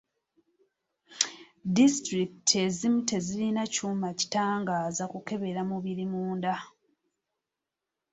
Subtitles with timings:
[1.75, 6.55] Disitulikiti ezimu tezirina kyuma kitangaaza kukebera mu mubiri munda.